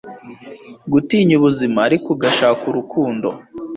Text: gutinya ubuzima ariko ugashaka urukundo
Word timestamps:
gutinya 0.91 1.33
ubuzima 1.39 1.77
ariko 1.87 2.07
ugashaka 2.15 2.63
urukundo 2.71 3.27